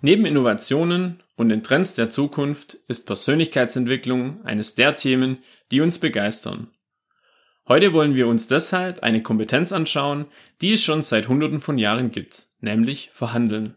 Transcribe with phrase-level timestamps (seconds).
[0.00, 5.38] Neben Innovationen und den Trends der Zukunft ist Persönlichkeitsentwicklung eines der Themen,
[5.72, 6.68] die uns begeistern.
[7.66, 10.26] Heute wollen wir uns deshalb eine Kompetenz anschauen,
[10.60, 13.74] die es schon seit Hunderten von Jahren gibt, nämlich Verhandeln.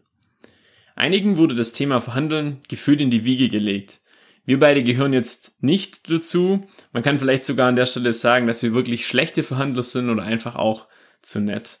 [0.94, 4.00] Einigen wurde das Thema Verhandeln gefühlt in die Wiege gelegt.
[4.44, 6.66] Wir beide gehören jetzt nicht dazu.
[6.92, 10.22] Man kann vielleicht sogar an der Stelle sagen, dass wir wirklich schlechte Verhandler sind oder
[10.22, 10.86] einfach auch
[11.20, 11.80] zu nett.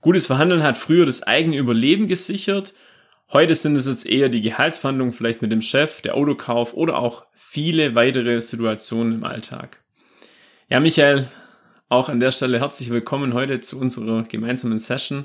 [0.00, 2.74] Gutes Verhandeln hat früher das eigene Überleben gesichert
[3.32, 7.26] Heute sind es jetzt eher die Gehaltsverhandlungen vielleicht mit dem Chef, der Autokauf oder auch
[7.34, 9.82] viele weitere Situationen im Alltag.
[10.68, 11.26] Ja, Michael,
[11.88, 15.24] auch an der Stelle herzlich willkommen heute zu unserer gemeinsamen Session.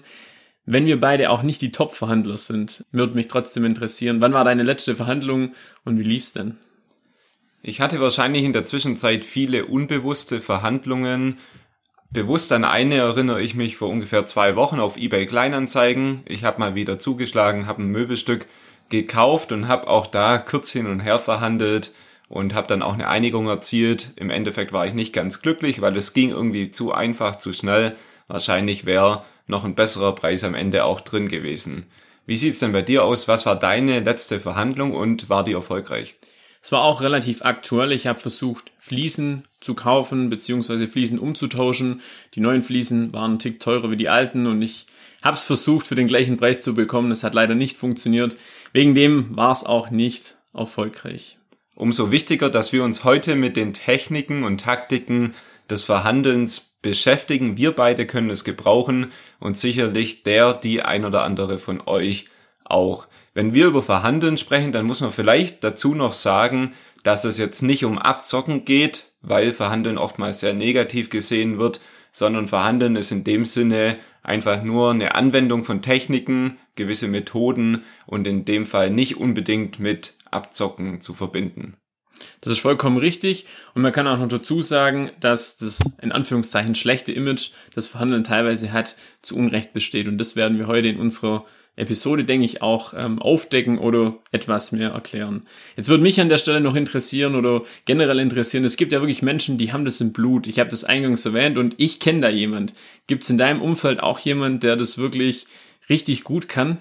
[0.66, 4.64] Wenn wir beide auch nicht die Top-Verhandler sind, würde mich trotzdem interessieren, wann war deine
[4.64, 5.54] letzte Verhandlung
[5.86, 6.58] und wie lief's denn?
[7.62, 11.38] Ich hatte wahrscheinlich in der Zwischenzeit viele unbewusste Verhandlungen,
[12.14, 16.24] Bewusst an eine erinnere ich mich vor ungefähr zwei Wochen auf eBay Kleinanzeigen.
[16.28, 18.48] Ich habe mal wieder zugeschlagen, habe ein Möbelstück
[18.90, 21.94] gekauft und habe auch da kurz hin und her verhandelt
[22.28, 24.12] und habe dann auch eine Einigung erzielt.
[24.18, 27.96] Im Endeffekt war ich nicht ganz glücklich, weil es ging irgendwie zu einfach, zu schnell.
[28.28, 31.86] Wahrscheinlich wäre noch ein besserer Preis am Ende auch drin gewesen.
[32.26, 33.30] Wie sieht's denn bei dir aus?
[33.30, 36.18] Was war deine letzte Verhandlung und war die erfolgreich?
[36.62, 37.92] Es war auch relativ aktuell.
[37.92, 42.02] Ich habe versucht, Fliesen zu kaufen beziehungsweise Fliesen umzutauschen.
[42.36, 44.86] Die neuen Fliesen waren ein Tick teurer wie die alten und ich
[45.24, 47.12] habe es versucht, für den gleichen Preis zu bekommen.
[47.12, 48.38] Es hat leider nicht funktioniert.
[48.74, 51.38] Wegen dem war es auch nicht erfolgreich.
[51.76, 55.34] Umso wichtiger, dass wir uns heute mit den Techniken und Taktiken
[55.70, 57.58] des Verhandelns beschäftigen.
[57.58, 62.26] Wir beide können es gebrauchen und sicherlich der, die ein oder andere von euch
[62.64, 63.08] auch.
[63.34, 67.62] Wenn wir über Verhandeln sprechen, dann muss man vielleicht dazu noch sagen, dass es jetzt
[67.62, 71.80] nicht um Abzocken geht, weil Verhandeln oftmals sehr negativ gesehen wird,
[72.12, 78.28] sondern Verhandeln ist in dem Sinne einfach nur eine Anwendung von Techniken, gewisse Methoden und
[78.28, 81.78] in dem Fall nicht unbedingt mit Abzocken zu verbinden.
[82.42, 83.46] Das ist vollkommen richtig.
[83.74, 88.24] Und man kann auch noch dazu sagen, dass das in Anführungszeichen schlechte Image, das Verhandeln
[88.24, 90.08] teilweise hat, zu Unrecht besteht.
[90.08, 91.46] Und das werden wir heute in unserer
[91.76, 95.44] Episode, denke ich, auch ähm, aufdecken oder etwas mehr erklären.
[95.78, 99.22] Jetzt würde mich an der Stelle noch interessieren oder generell interessieren, es gibt ja wirklich
[99.22, 100.48] Menschen, die haben das im Blut.
[100.48, 102.74] Ich habe das eingangs erwähnt und ich kenne da jemand.
[103.08, 105.48] Gibt es in deinem Umfeld auch jemand, der das wirklich
[105.90, 106.78] richtig gut kann?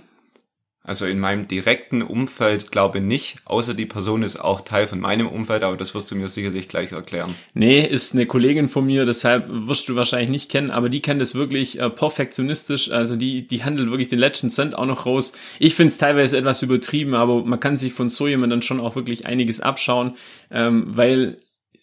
[0.83, 5.29] Also in meinem direkten Umfeld glaube nicht, außer die Person ist auch Teil von meinem
[5.29, 7.35] Umfeld, aber das wirst du mir sicherlich gleich erklären.
[7.53, 11.21] Nee, ist eine Kollegin von mir, deshalb wirst du wahrscheinlich nicht kennen, aber die kennt
[11.21, 15.35] es wirklich äh, perfektionistisch, also die, die handelt wirklich den letzten Cent auch noch raus.
[15.59, 18.81] Ich finde es teilweise etwas übertrieben, aber man kann sich von so jemand dann schon
[18.81, 20.17] auch wirklich einiges abschauen,
[20.51, 21.43] ähm, weil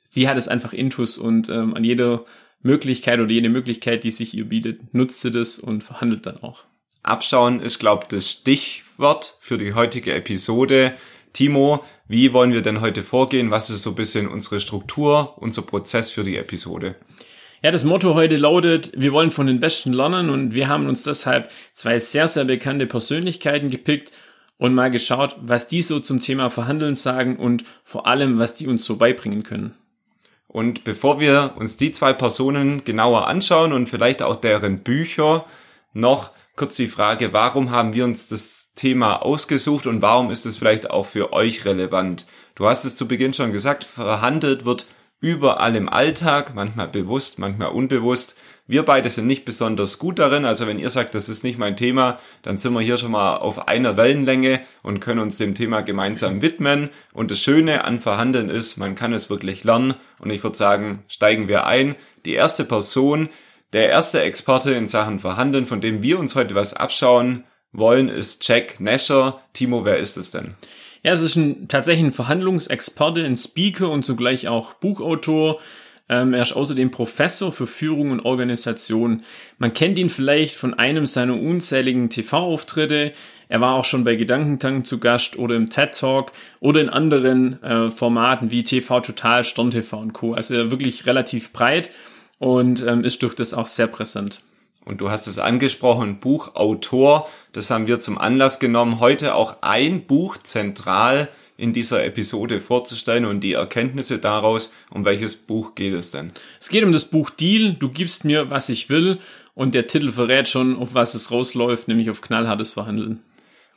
[0.09, 2.25] sie hat es einfach intus und ähm, an jeder
[2.63, 6.63] Möglichkeit oder jede Möglichkeit, die sich ihr bietet, nutzt sie das und verhandelt dann auch.
[7.03, 8.43] Abschauen ist, glaube ich, das
[8.97, 10.95] Stichwort für die heutige Episode.
[11.31, 13.51] Timo, wie wollen wir denn heute vorgehen?
[13.51, 16.95] Was ist so ein bisschen unsere Struktur, unser Prozess für die Episode?
[17.61, 21.03] Ja, das Motto heute lautet, wir wollen von den Besten lernen und wir haben uns
[21.03, 24.13] deshalb zwei sehr, sehr bekannte Persönlichkeiten gepickt
[24.57, 28.65] und mal geschaut, was die so zum Thema Verhandeln sagen und vor allem, was die
[28.65, 29.75] uns so beibringen können.
[30.47, 35.45] Und bevor wir uns die zwei Personen genauer anschauen und vielleicht auch deren Bücher
[35.93, 40.57] noch kurz die Frage, warum haben wir uns das Thema ausgesucht und warum ist es
[40.57, 42.25] vielleicht auch für euch relevant?
[42.55, 44.85] Du hast es zu Beginn schon gesagt, verhandelt wird
[45.19, 48.37] überall im Alltag, manchmal bewusst, manchmal unbewusst.
[48.67, 51.77] Wir beide sind nicht besonders gut darin, also wenn ihr sagt, das ist nicht mein
[51.77, 55.81] Thema, dann sind wir hier schon mal auf einer Wellenlänge und können uns dem Thema
[55.81, 56.89] gemeinsam widmen.
[57.13, 61.03] Und das Schöne an Verhandeln ist, man kann es wirklich lernen und ich würde sagen,
[61.07, 61.95] steigen wir ein.
[62.25, 63.29] Die erste Person,
[63.73, 68.47] der erste Experte in Sachen Verhandeln, von dem wir uns heute was abschauen wollen, ist
[68.47, 69.41] Jack Nasher.
[69.53, 70.55] Timo, wer ist es denn?
[71.03, 75.59] Ja, es ist ein, tatsächlich ein Verhandlungsexperte, ein Speaker und zugleich auch Buchautor.
[76.09, 79.23] Ähm, er ist außerdem Professor für Führung und Organisation.
[79.57, 83.13] Man kennt ihn vielleicht von einem seiner unzähligen TV-Auftritte.
[83.49, 87.61] Er war auch schon bei Gedankentank zu Gast oder im TED Talk oder in anderen
[87.63, 90.33] äh, Formaten wie TV Total, Stern TV und Co.
[90.33, 91.91] Also wirklich relativ breit
[92.39, 94.41] und ähm, ist durch das auch sehr präsent.
[94.87, 97.27] Und du hast es angesprochen, Buchautor.
[97.51, 103.25] Das haben wir zum Anlass genommen, heute auch ein Buch zentral in dieser Episode vorzustellen
[103.25, 104.71] und die Erkenntnisse daraus.
[104.89, 106.31] Um welches Buch geht es denn?
[106.61, 107.73] Es geht um das Buch Deal.
[107.73, 109.17] Du gibst mir, was ich will.
[109.53, 113.21] Und der Titel verrät schon, auf was es rausläuft, nämlich auf knallhartes Verhandeln.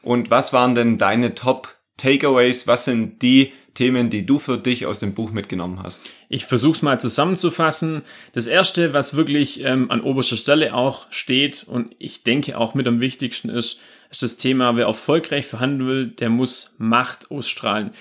[0.03, 2.69] Und was waren denn deine Top Takeaways?
[2.69, 6.09] Was sind die Themen, die du für dich aus dem Buch mitgenommen hast?
[6.29, 8.03] Ich versuche es mal zusammenzufassen.
[8.33, 12.87] Das erste, was wirklich ähm, an oberster Stelle auch steht und ich denke auch mit
[12.87, 13.79] am wichtigsten ist,
[14.11, 17.93] ist das Thema, wer erfolgreich verhandeln will, der muss Macht ausstrahlen.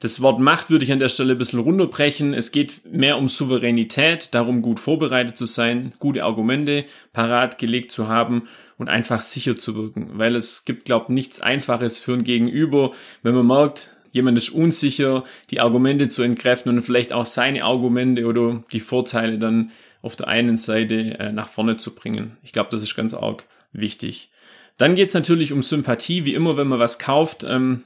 [0.00, 2.32] Das Wort Macht würde ich an der Stelle ein bisschen runterbrechen.
[2.32, 8.06] Es geht mehr um Souveränität, darum gut vorbereitet zu sein, gute Argumente parat gelegt zu
[8.06, 8.46] haben
[8.76, 10.10] und einfach sicher zu wirken.
[10.12, 12.92] Weil es gibt, glaube nichts Einfaches für ein Gegenüber,
[13.24, 18.26] wenn man merkt, jemand ist unsicher, die Argumente zu entkräften und vielleicht auch seine Argumente
[18.26, 19.70] oder die Vorteile dann
[20.02, 22.36] auf der einen Seite äh, nach vorne zu bringen.
[22.42, 24.30] Ich glaube, das ist ganz arg wichtig.
[24.76, 27.44] Dann geht es natürlich um Sympathie, wie immer, wenn man was kauft.
[27.46, 27.82] Ähm,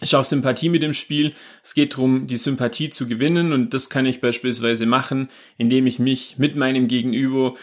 [0.00, 1.32] ist auch Sympathie mit dem Spiel.
[1.62, 5.98] Es geht darum, die Sympathie zu gewinnen und das kann ich beispielsweise machen, indem ich
[5.98, 7.54] mich mit meinem Gegenüber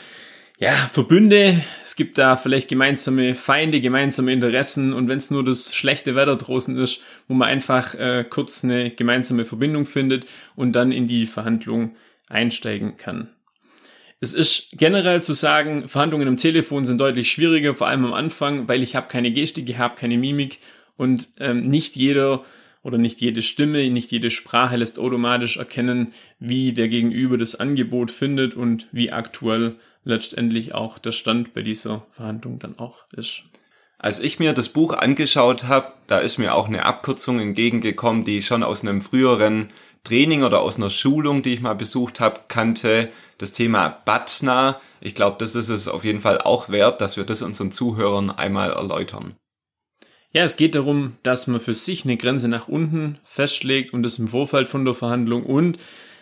[0.63, 1.61] ja, verbünde.
[1.81, 6.37] Es gibt da vielleicht gemeinsame Feinde, gemeinsame Interessen und wenn es nur das schlechte Wetter
[6.37, 10.25] draußen ist, wo man einfach äh, kurz eine gemeinsame Verbindung findet
[10.55, 11.97] und dann in die Verhandlung
[12.29, 13.27] einsteigen kann.
[14.21, 18.69] Es ist generell zu sagen, Verhandlungen am Telefon sind deutlich schwieriger, vor allem am Anfang,
[18.69, 20.59] weil ich habe keine Gestik, ich habe keine Mimik
[20.95, 22.45] und ähm, nicht jeder
[22.83, 28.11] oder nicht jede Stimme, nicht jede Sprache lässt automatisch erkennen, wie der Gegenüber das Angebot
[28.11, 33.43] findet und wie aktuell letztendlich auch der Stand bei dieser Verhandlung dann auch ist.
[33.97, 38.39] Als ich mir das Buch angeschaut habe, da ist mir auch eine Abkürzung entgegengekommen, die
[38.39, 39.69] ich schon aus einem früheren
[40.03, 43.09] Training oder aus einer Schulung, die ich mal besucht habe, kannte.
[43.37, 44.79] Das Thema BATNA.
[44.99, 48.29] Ich glaube, das ist es auf jeden Fall auch wert, dass wir das unseren Zuhörern
[48.29, 49.35] einmal erläutern.
[50.33, 54.19] Ja, es geht darum, dass man für sich eine Grenze nach unten festlegt und das
[54.19, 55.77] im Vorfeld von der Verhandlung und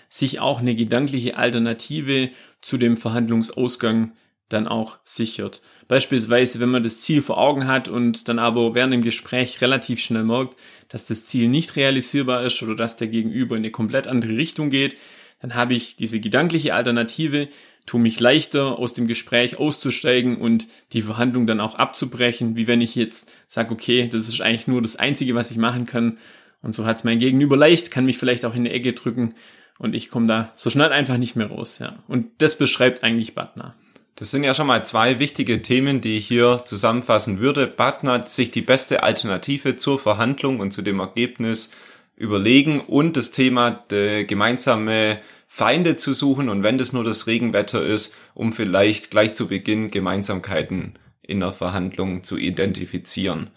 [0.10, 2.30] sich auch eine gedankliche Alternative
[2.62, 4.14] zu dem Verhandlungsausgang
[4.50, 5.62] dann auch sichert.
[5.88, 10.02] Beispielsweise, wenn man das Ziel vor Augen hat und dann aber während dem Gespräch relativ
[10.02, 10.58] schnell merkt,
[10.90, 14.70] dass das Ziel nicht realisierbar ist oder dass der Gegenüber in eine komplett andere Richtung
[14.70, 14.98] geht,
[15.42, 17.48] dann habe ich diese gedankliche Alternative,
[17.86, 22.82] tue mich leichter aus dem Gespräch auszusteigen und die Verhandlung dann auch abzubrechen, wie wenn
[22.82, 26.18] ich jetzt sage, okay, das ist eigentlich nur das Einzige, was ich machen kann.
[26.62, 29.34] Und so hat es mein Gegenüber leicht, kann mich vielleicht auch in die Ecke drücken
[29.82, 31.80] und ich komme da so schnell einfach nicht mehr raus.
[31.80, 31.96] Ja.
[32.08, 33.74] Und das beschreibt eigentlich Butner.
[34.16, 37.66] Das sind ja schon mal zwei wichtige Themen, die ich hier zusammenfassen würde.
[37.66, 41.72] Butner sich die beste Alternative zur Verhandlung und zu dem Ergebnis
[42.16, 47.84] überlegen und das Thema der gemeinsame Feinde zu suchen und wenn das nur das Regenwetter
[47.84, 50.94] ist, um vielleicht gleich zu Beginn Gemeinsamkeiten
[51.24, 53.50] in der Verhandlung zu identifizieren.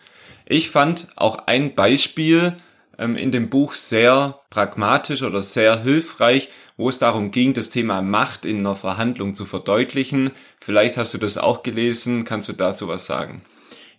[0.46, 2.56] Ich fand auch ein Beispiel
[2.98, 8.44] in dem Buch sehr pragmatisch oder sehr hilfreich, wo es darum ging, das Thema Macht
[8.44, 10.30] in einer Verhandlung zu verdeutlichen.
[10.60, 12.24] Vielleicht hast du das auch gelesen.
[12.24, 13.42] Kannst du dazu was sagen?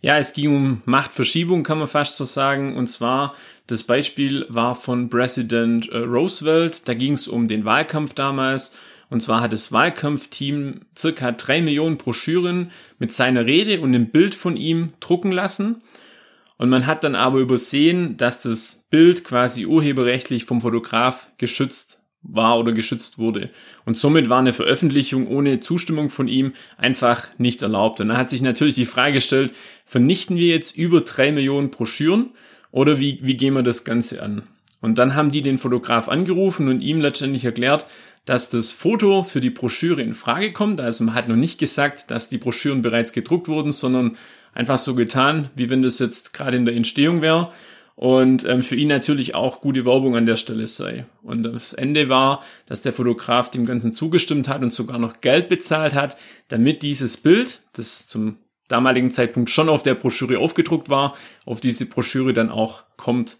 [0.02, 2.76] Ja, es ging um Machtverschiebung, kann man fast so sagen.
[2.76, 3.34] Und zwar,
[3.68, 6.88] das Beispiel war von Präsident äh, Roosevelt.
[6.88, 8.76] Da ging es um den Wahlkampf damals.
[9.10, 14.36] Und zwar hat das Wahlkampfteam circa drei Millionen Broschüren mit seiner Rede und einem Bild
[14.36, 15.82] von ihm drucken lassen.
[16.58, 22.58] Und man hat dann aber übersehen, dass das Bild quasi urheberrechtlich vom Fotograf geschützt war
[22.58, 23.50] oder geschützt wurde.
[23.86, 28.02] Und somit war eine Veröffentlichung ohne Zustimmung von ihm einfach nicht erlaubt.
[28.02, 29.54] Und da hat sich natürlich die Frage gestellt,
[29.86, 32.32] vernichten wir jetzt über drei Millionen Broschüren
[32.72, 34.44] oder wie, wie gehen wir das Ganze an?
[34.82, 37.86] Und dann haben die den Fotograf angerufen und ihm letztendlich erklärt,
[38.26, 40.82] dass das Foto für die Broschüre in Frage kommt.
[40.82, 44.18] Also man hat noch nicht gesagt, dass die Broschüren bereits gedruckt wurden, sondern
[44.56, 47.52] einfach so getan, wie wenn das jetzt gerade in der Entstehung wäre.
[47.96, 51.06] Und ähm, für ihn natürlich auch gute Werbung an der Stelle sei.
[51.22, 55.48] Und das Ende war, dass der Fotograf dem Ganzen zugestimmt hat und sogar noch Geld
[55.48, 56.18] bezahlt hat,
[56.50, 61.86] damit dieses Bild, das zum damaligen Zeitpunkt schon auf der Broschüre aufgedruckt war, auf diese
[61.86, 63.38] Broschüre dann auch kommt.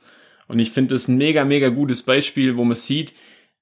[0.48, 3.14] Und ich finde das ein mega, mega gutes Beispiel, wo man sieht,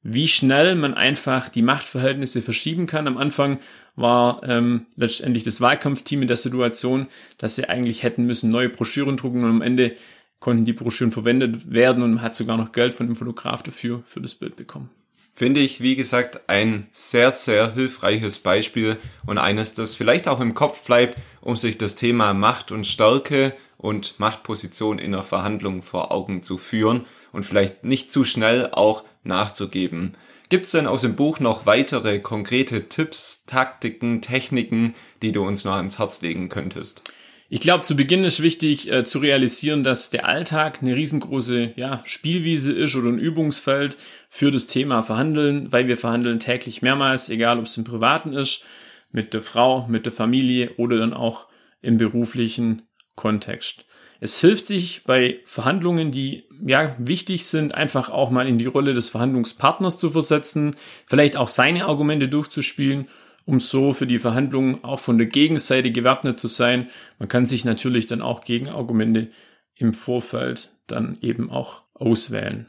[0.03, 3.07] wie schnell man einfach die Machtverhältnisse verschieben kann.
[3.07, 3.59] Am Anfang
[3.95, 7.07] war ähm, letztendlich das Wahlkampfteam in der Situation,
[7.37, 9.95] dass sie eigentlich hätten müssen neue Broschüren drucken und am Ende
[10.39, 14.03] konnten die Broschüren verwendet werden und man hat sogar noch Geld von dem Fotograf dafür
[14.05, 14.89] für das Bild bekommen.
[15.35, 20.53] Finde ich, wie gesagt, ein sehr, sehr hilfreiches Beispiel und eines, das vielleicht auch im
[20.53, 26.11] Kopf bleibt um sich das Thema Macht und Stärke und Machtposition in der Verhandlung vor
[26.11, 30.15] Augen zu führen und vielleicht nicht zu schnell auch nachzugeben.
[30.47, 35.65] Gibt es denn aus dem Buch noch weitere konkrete Tipps, Taktiken, Techniken, die du uns
[35.65, 37.03] noch ans Herz legen könntest?
[37.49, 42.01] Ich glaube, zu Beginn ist wichtig äh, zu realisieren, dass der Alltag eine riesengroße ja,
[42.03, 43.97] Spielwiese ist oder ein Übungsfeld
[44.29, 48.63] für das Thema Verhandeln, weil wir verhandeln täglich mehrmals, egal ob es im Privaten ist,
[49.11, 51.47] mit der Frau, mit der Familie oder dann auch
[51.81, 52.83] im beruflichen
[53.15, 53.85] Kontext.
[54.23, 58.93] Es hilft sich bei Verhandlungen, die ja wichtig sind, einfach auch mal in die Rolle
[58.93, 63.07] des Verhandlungspartners zu versetzen, vielleicht auch seine Argumente durchzuspielen
[63.45, 66.89] um so für die Verhandlungen auch von der Gegenseite gewappnet zu sein.
[67.19, 69.27] Man kann sich natürlich dann auch Gegenargumente
[69.75, 72.67] im Vorfeld dann eben auch auswählen.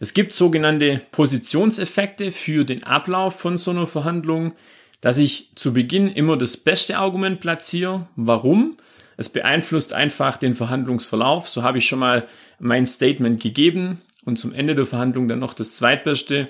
[0.00, 4.54] Es gibt sogenannte Positionseffekte für den Ablauf von so einer Verhandlung,
[5.00, 8.08] dass ich zu Beginn immer das beste Argument platziere.
[8.16, 8.76] Warum?
[9.20, 11.46] Es beeinflusst einfach den Verhandlungsverlauf.
[11.46, 12.26] So habe ich schon mal
[12.58, 16.48] mein Statement gegeben und zum Ende der Verhandlung dann noch das zweitbeste.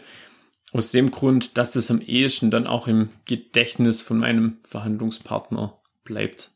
[0.72, 6.52] Aus dem Grund, dass das am ehesten dann auch im Gedächtnis von meinem Verhandlungspartner bleibt.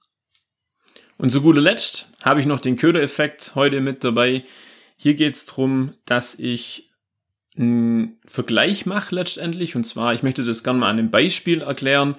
[1.19, 4.45] Und zu guter Letzt habe ich noch den Ködereffekt heute mit dabei.
[4.97, 6.93] Hier geht es darum, dass ich
[7.57, 9.75] einen Vergleich mache letztendlich.
[9.75, 12.15] Und zwar, ich möchte das gerne mal an einem Beispiel erklären.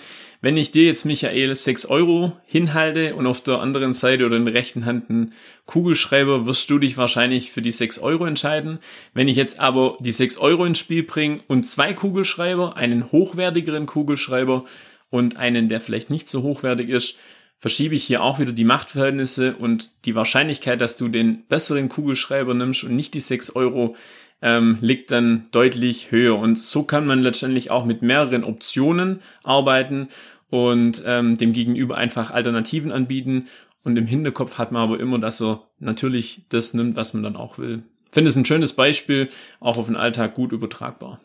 [0.46, 4.46] Wenn ich dir jetzt, Michael, 6 Euro hinhalte und auf der anderen Seite oder in
[4.46, 5.34] der rechten Hand einen
[5.66, 8.78] Kugelschreiber, wirst du dich wahrscheinlich für die 6 Euro entscheiden.
[9.16, 13.88] Wenn ich jetzt aber die 6 Euro ins Spiel bringe und zwei Kugelschreiber, einen hochwertigeren
[13.88, 14.66] Kugelschreiber
[15.10, 17.18] und einen, der vielleicht nicht so hochwertig ist,
[17.58, 22.54] verschiebe ich hier auch wieder die Machtverhältnisse und die Wahrscheinlichkeit, dass du den besseren Kugelschreiber
[22.54, 23.96] nimmst und nicht die 6 Euro,
[24.42, 26.38] ähm, liegt dann deutlich höher.
[26.38, 30.10] Und so kann man letztendlich auch mit mehreren Optionen arbeiten
[30.50, 33.48] und ähm, dem Gegenüber einfach Alternativen anbieten.
[33.84, 37.36] Und im Hinterkopf hat man aber immer, dass er natürlich das nimmt, was man dann
[37.36, 37.84] auch will.
[38.12, 41.20] Finde es ein schönes Beispiel, auch auf den Alltag gut übertragbar.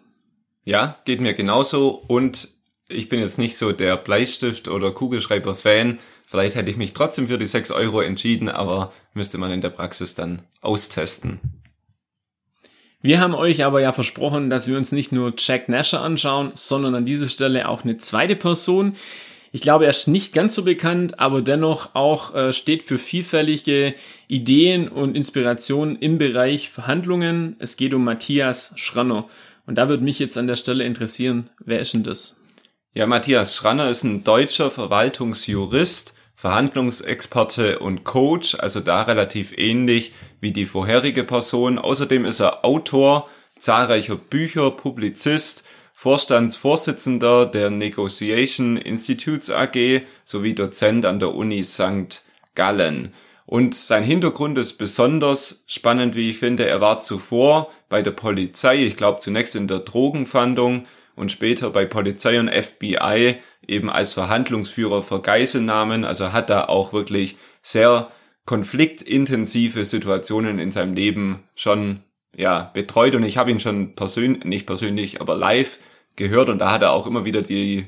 [0.64, 1.90] Ja, geht mir genauso.
[1.90, 2.48] Und
[2.88, 5.98] ich bin jetzt nicht so der Bleistift- oder Kugelschreiber-Fan.
[6.26, 9.70] Vielleicht hätte ich mich trotzdem für die 6 Euro entschieden, aber müsste man in der
[9.70, 11.40] Praxis dann austesten.
[13.02, 16.94] Wir haben euch aber ja versprochen, dass wir uns nicht nur Jack Nasher anschauen, sondern
[16.94, 18.94] an dieser Stelle auch eine zweite Person.
[19.52, 23.94] Ich glaube, er ist nicht ganz so bekannt, aber dennoch auch äh, steht für vielfältige
[24.28, 27.56] Ideen und Inspirationen im Bereich Verhandlungen.
[27.58, 29.28] Es geht um Matthias Schranner.
[29.66, 32.38] Und da würde mich jetzt an der Stelle interessieren, wer ist denn das?
[32.92, 40.52] Ja, Matthias Schranner ist ein deutscher Verwaltungsjurist, Verhandlungsexperte und Coach, also da relativ ähnlich wie
[40.52, 41.78] die vorherige Person.
[41.78, 43.28] Außerdem ist er Autor
[43.58, 52.22] zahlreicher Bücher, Publizist, Vorstandsvorsitzender der Negotiation Institutes AG sowie Dozent an der Uni St.
[52.54, 53.12] Gallen.
[53.44, 56.66] Und sein Hintergrund ist besonders spannend, wie ich finde.
[56.66, 61.84] Er war zuvor bei der Polizei, ich glaube zunächst in der Drogenfahndung und später bei
[61.84, 63.36] Polizei und FBI
[63.66, 66.04] eben als Verhandlungsführer für Geiselnahmen.
[66.04, 68.10] Also hat da auch wirklich sehr
[68.46, 72.00] konfliktintensive Situationen in seinem Leben schon
[72.36, 75.78] ja betreut und ich habe ihn schon persönlich nicht persönlich, aber live
[76.16, 77.86] gehört und da hat er auch immer wieder die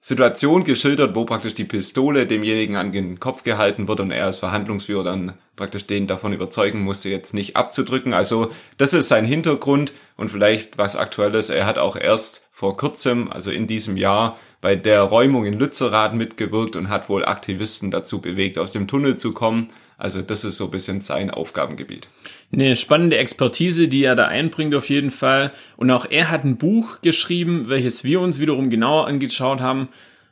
[0.00, 4.38] Situation geschildert, wo praktisch die Pistole demjenigen an den Kopf gehalten wird und er als
[4.38, 8.14] Verhandlungsführer dann praktisch den davon überzeugen musste, jetzt nicht abzudrücken.
[8.14, 11.50] Also das ist sein Hintergrund und vielleicht was aktuelles.
[11.50, 16.14] Er hat auch erst vor kurzem, also in diesem Jahr, bei der Räumung in Lützerath
[16.14, 19.70] mitgewirkt und hat wohl Aktivisten dazu bewegt, aus dem Tunnel zu kommen.
[19.98, 22.06] Also das ist so ein bisschen sein Aufgabengebiet.
[22.52, 25.52] Eine spannende Expertise, die er da einbringt auf jeden Fall.
[25.76, 29.88] Und auch er hat ein Buch geschrieben, welches wir uns wiederum genauer angeschaut haben.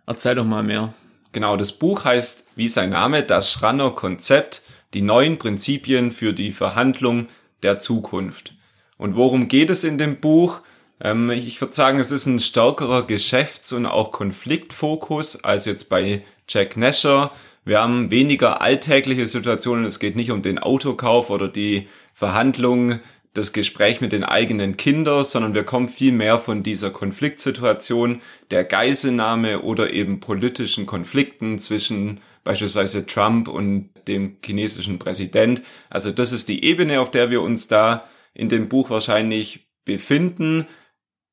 [0.06, 0.94] Erzähl doch mal mehr.
[1.32, 4.62] Genau, das Buch heißt, wie sein Name, das Schranner Konzept,
[4.94, 7.26] die neuen Prinzipien für die Verhandlung
[7.64, 8.54] der Zukunft.
[8.96, 10.60] Und worum geht es in dem Buch?
[11.00, 16.22] Ähm, ich würde sagen, es ist ein stärkerer Geschäfts- und auch Konfliktfokus als jetzt bei
[16.48, 17.32] Jack Nasher.
[17.66, 19.84] Wir haben weniger alltägliche Situationen.
[19.84, 23.00] Es geht nicht um den Autokauf oder die Verhandlung,
[23.34, 28.62] das Gespräch mit den eigenen Kindern, sondern wir kommen viel mehr von dieser Konfliktsituation, der
[28.62, 35.60] Geiselnahme oder eben politischen Konflikten zwischen beispielsweise Trump und dem chinesischen Präsident.
[35.90, 40.66] Also das ist die Ebene, auf der wir uns da in dem Buch wahrscheinlich befinden.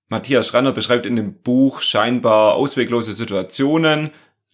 [0.09, 4.09] Matthias Schranner beschreibt in dem Buch scheinbar ausweglose Situationen,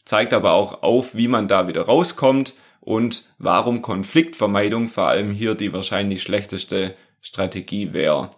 [0.10, 5.54] zeigt aber auch auf, wie man da wieder rauskommt und warum Konfliktvermeidung vor allem hier
[5.54, 8.32] die wahrscheinlich schlechteste Strategie wäre.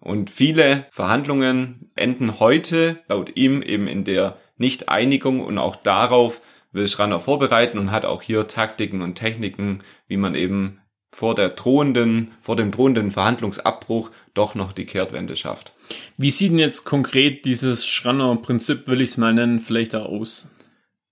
[0.00, 6.88] Und viele Verhandlungen enden heute laut ihm eben in der Nicht-Einigung und auch darauf will
[6.88, 12.32] Schranner vorbereiten und hat auch hier Taktiken und Techniken, wie man eben vor der drohenden,
[12.42, 15.72] vor dem drohenden Verhandlungsabbruch doch noch die Kehrtwende schafft.
[16.18, 20.50] Wie sieht denn jetzt konkret dieses Schranner-Prinzip, will ich es mal nennen, vielleicht da aus?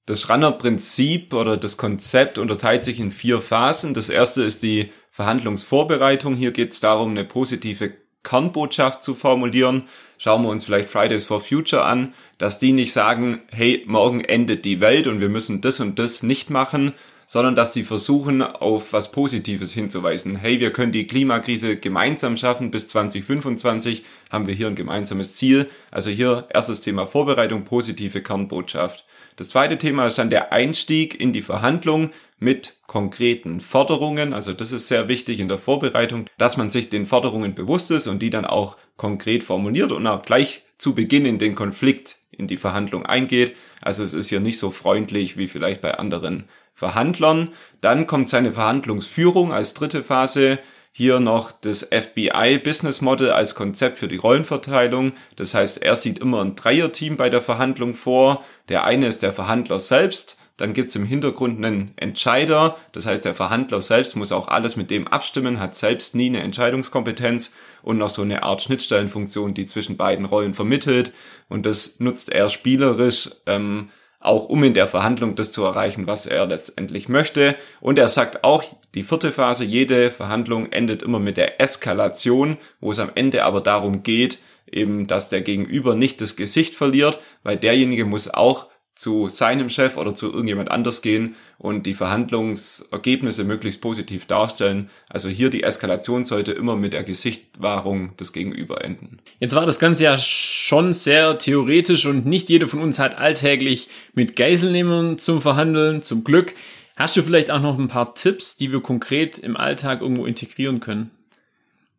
[0.05, 3.95] Das Schranner-Prinzip oder das Konzept unterteilt sich in vier Phasen.
[3.95, 6.35] Das erste ist die Verhandlungsvorbereitung.
[6.35, 7.93] Hier geht es darum, eine positive
[8.25, 9.85] Kernbotschaft zu formulieren.
[10.19, 14.65] Schauen wir uns vielleicht Fridays for Future an, dass die nicht sagen, hey, morgen endet
[14.65, 16.95] die Welt und wir müssen das und das nicht machen,
[17.27, 20.37] sondern dass die versuchen, auf was Positives hinzuweisen.
[20.37, 22.71] Hey, wir können die Klimakrise gemeinsam schaffen.
[22.71, 25.69] Bis 2025 haben wir hier ein gemeinsames Ziel.
[25.91, 29.05] Also hier erstes Thema Vorbereitung, positive Kernbotschaft.
[29.37, 34.33] Das zweite Thema ist dann der Einstieg in die Verhandlung mit konkreten Forderungen.
[34.33, 38.09] Also das ist sehr wichtig in der Vorbereitung, dass man sich den Forderungen bewusst ist
[38.09, 42.49] und die dann auch konkret formuliert und auch gleich zu Beginn in den Konflikt in
[42.49, 43.57] die Verhandlung eingeht.
[43.81, 47.51] Also es ist hier nicht so freundlich wie vielleicht bei anderen Verhandlern.
[47.81, 50.59] Dann kommt seine Verhandlungsführung als dritte Phase.
[50.95, 55.13] Hier noch das FBI Business Model als Konzept für die Rollenverteilung.
[55.37, 58.45] Das heißt, er sieht immer ein Dreierteam bei der Verhandlung vor.
[58.69, 60.39] Der eine ist der Verhandler selbst.
[60.57, 62.77] Dann gibt's im Hintergrund einen Entscheider.
[62.93, 66.43] Das heißt, der Verhandler selbst muss auch alles mit dem abstimmen, hat selbst nie eine
[66.43, 71.13] Entscheidungskompetenz und noch so eine Art Schnittstellenfunktion, die zwischen beiden Rollen vermittelt.
[71.49, 73.31] Und das nutzt er spielerisch.
[73.47, 73.89] Ähm,
[74.23, 77.57] auch um in der Verhandlung das zu erreichen, was er letztendlich möchte.
[77.81, 78.63] Und er sagt auch,
[78.95, 83.61] die vierte Phase, jede Verhandlung endet immer mit der Eskalation, wo es am Ende aber
[83.61, 84.39] darum geht,
[84.71, 89.97] eben, dass der Gegenüber nicht das Gesicht verliert, weil derjenige muss auch zu seinem Chef
[89.97, 94.91] oder zu irgendjemand anders gehen und die Verhandlungsergebnisse möglichst positiv darstellen.
[95.09, 99.19] Also hier die Eskalation sollte immer mit der Gesichtwahrung des Gegenüber enden.
[99.41, 103.89] Jetzt war das Ganze ja schon sehr theoretisch und nicht jeder von uns hat alltäglich
[104.15, 106.55] mit Geiselnehmern zum Verhandeln, zum Glück.
[106.95, 110.81] Hast du vielleicht auch noch ein paar Tipps, die wir konkret im Alltag irgendwo integrieren
[110.81, 111.11] können?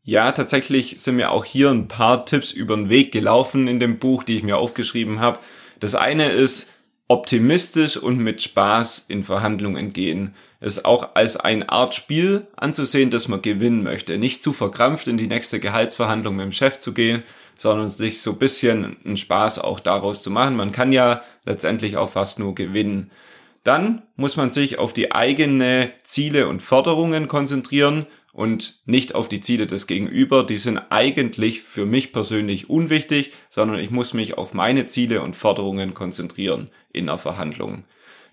[0.04, 4.00] Ja, tatsächlich sind mir auch hier ein paar Tipps über den Weg gelaufen in dem
[4.00, 5.40] Buch, die ich mir aufgeschrieben habe.
[5.80, 6.70] Das eine ist,
[7.08, 10.34] optimistisch und mit Spaß in Verhandlungen gehen.
[10.60, 14.18] Es auch als eine Art Spiel anzusehen, das man gewinnen möchte.
[14.18, 17.24] Nicht zu verkrampft in die nächste Gehaltsverhandlung mit dem Chef zu gehen,
[17.56, 20.56] sondern sich so ein bisschen einen Spaß auch daraus zu machen.
[20.56, 23.12] Man kann ja letztendlich auch fast nur gewinnen.
[23.64, 29.40] Dann muss man sich auf die eigene Ziele und Forderungen konzentrieren und nicht auf die
[29.40, 30.44] Ziele des Gegenüber.
[30.44, 35.36] Die sind eigentlich für mich persönlich unwichtig, sondern ich muss mich auf meine Ziele und
[35.36, 37.86] Forderungen konzentrieren in der Verhandlung.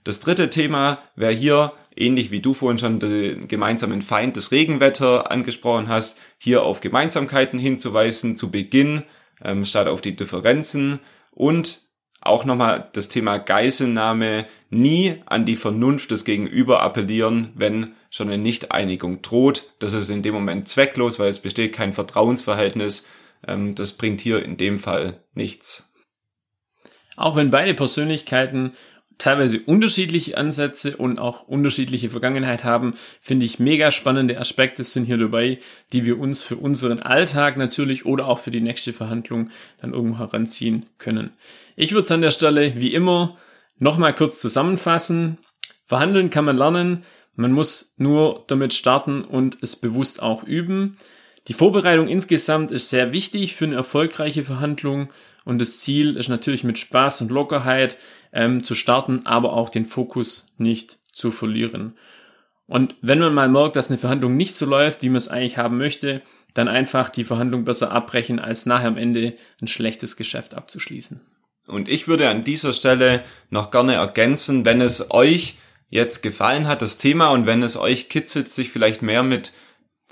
[0.03, 5.31] Das dritte Thema wäre hier, ähnlich wie du vorhin schon den gemeinsamen Feind des Regenwetter
[5.31, 9.03] angesprochen hast, hier auf Gemeinsamkeiten hinzuweisen zu Beginn,
[9.45, 11.01] ähm, statt auf die Differenzen
[11.33, 11.83] und
[12.20, 18.42] auch nochmal das Thema Geiselnahme nie an die Vernunft des Gegenüber appellieren, wenn schon eine
[18.42, 19.64] Nichteinigung droht.
[19.78, 23.06] Das ist in dem Moment zwecklos, weil es besteht kein Vertrauensverhältnis.
[23.46, 25.90] Ähm, das bringt hier in dem Fall nichts.
[27.16, 28.72] Auch wenn beide Persönlichkeiten
[29.20, 35.18] teilweise unterschiedliche Ansätze und auch unterschiedliche Vergangenheit haben, finde ich mega spannende Aspekte sind hier
[35.18, 35.59] dabei,
[35.92, 40.18] die wir uns für unseren Alltag natürlich oder auch für die nächste Verhandlung dann irgendwo
[40.18, 41.30] heranziehen können.
[41.76, 43.37] Ich würde es an der Stelle wie immer
[43.78, 45.38] nochmal kurz zusammenfassen.
[45.87, 47.04] Verhandeln kann man lernen,
[47.37, 50.96] man muss nur damit starten und es bewusst auch üben.
[51.48, 55.12] Die Vorbereitung insgesamt ist sehr wichtig für eine erfolgreiche Verhandlung
[55.44, 57.96] und das Ziel ist natürlich mit Spaß und Lockerheit
[58.33, 61.95] ähm, zu starten, aber auch den Fokus nicht zu verlieren.
[62.66, 65.57] Und wenn man mal merkt, dass eine Verhandlung nicht so läuft, wie man es eigentlich
[65.57, 66.23] haben möchte,
[66.55, 71.21] dann einfach die Verhandlung besser abbrechen, als nachher am Ende ein schlechtes Geschäft abzuschließen.
[71.66, 75.57] Und ich würde an dieser Stelle noch gerne ergänzen, wenn es euch
[75.88, 79.53] jetzt gefallen hat, das Thema, und wenn es euch kitzelt, sich vielleicht mehr mit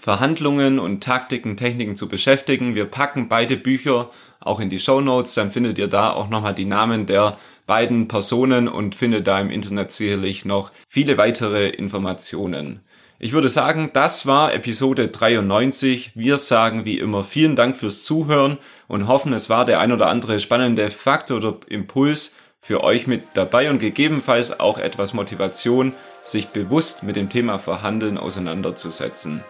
[0.01, 2.75] Verhandlungen und Taktiken, Techniken zu beschäftigen.
[2.75, 6.55] Wir packen beide Bücher auch in die Show Notes, dann findet ihr da auch nochmal
[6.55, 12.81] die Namen der beiden Personen und findet da im Internet sicherlich noch viele weitere Informationen.
[13.19, 16.13] Ich würde sagen, das war Episode 93.
[16.15, 20.07] Wir sagen wie immer vielen Dank fürs Zuhören und hoffen, es war der ein oder
[20.07, 26.49] andere spannende Fakt oder Impuls für euch mit dabei und gegebenenfalls auch etwas Motivation, sich
[26.49, 29.43] bewusst mit dem Thema Verhandeln auseinanderzusetzen.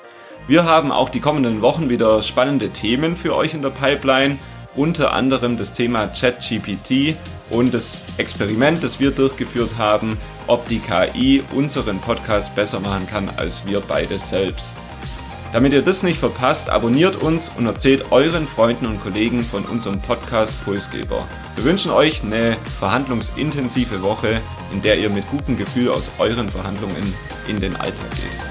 [0.46, 4.38] Wir haben auch die kommenden Wochen wieder spannende Themen für euch in der Pipeline,
[4.76, 7.16] unter anderem das Thema ChatGPT
[7.50, 13.28] und das Experiment, das wir durchgeführt haben, ob die KI unseren Podcast besser machen kann
[13.36, 14.76] als wir beide selbst.
[15.52, 20.00] Damit ihr das nicht verpasst, abonniert uns und erzählt euren Freunden und Kollegen von unserem
[20.00, 21.26] Podcast Pulsgeber.
[21.56, 27.14] Wir wünschen euch eine verhandlungsintensive Woche, in der ihr mit gutem Gefühl aus euren Verhandlungen
[27.48, 28.47] in den Alltag geht.